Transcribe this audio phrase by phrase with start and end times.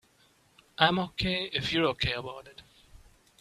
[0.79, 2.63] I'm OK if you're OK about it.